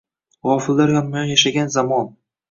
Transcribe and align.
Gʻofillar 0.51 0.93
yonma-yon 0.95 1.29
yashagan 1.33 1.69
zamon. 1.75 2.09